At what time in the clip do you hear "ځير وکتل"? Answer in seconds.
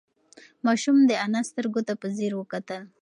2.17-2.81